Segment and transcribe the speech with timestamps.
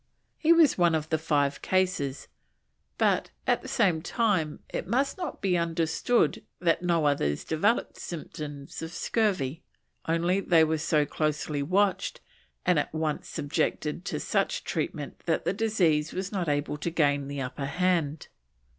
[0.39, 2.27] He was one of the five cases,
[2.97, 8.81] but, at the same time, it must not be understood that no others developed symptoms
[8.81, 9.61] of scurvy,
[10.07, 12.19] only they were so closely watched
[12.65, 17.27] and at once subjected to such treatment that the disease was not able to gain
[17.27, 18.27] the upper hand.